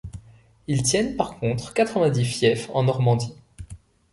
[0.65, 3.35] Ils tiennent par contre quatre-vingt-dix fiefs en Normandie.